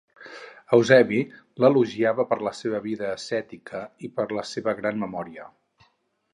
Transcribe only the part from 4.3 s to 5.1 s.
la seva gran